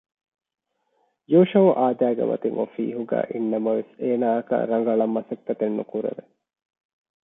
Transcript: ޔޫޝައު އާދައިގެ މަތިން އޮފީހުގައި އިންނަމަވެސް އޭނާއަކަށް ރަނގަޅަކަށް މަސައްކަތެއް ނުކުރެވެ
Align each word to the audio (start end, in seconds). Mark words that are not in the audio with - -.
ޔޫޝައު 1.33 1.69
އާދައިގެ 1.79 2.23
މަތިން 2.29 2.57
އޮފީހުގައި 2.59 3.27
އިންނަމަވެސް 3.31 3.91
އޭނާއަކަށް 4.01 4.67
ރަނގަޅަކަށް 4.71 5.13
މަސައްކަތެއް 5.15 5.75
ނުކުރެވެ 5.79 6.23